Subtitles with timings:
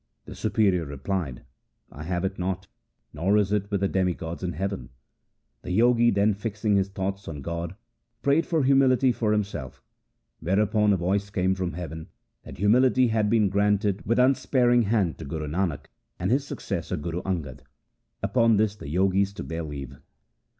[0.25, 1.43] The superior replied,'
[1.91, 2.65] I have it not,
[3.13, 4.89] nor is it with the demigods in heaven.'
[5.61, 7.75] The Jogi then fixing his thoughts on God
[8.23, 9.83] prayed for humility for himself,
[10.39, 12.07] whereupon a voice came from heaven
[12.43, 15.85] that humility had been granted with unspar ing hand to Guru Nanak
[16.17, 17.59] and his successor Guru Angad.
[18.23, 19.95] Upon this the Jogis took their leave.